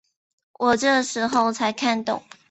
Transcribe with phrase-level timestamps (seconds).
[0.53, 2.23] 我这时候才看懂